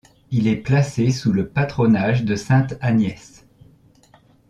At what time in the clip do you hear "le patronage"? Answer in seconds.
1.31-2.23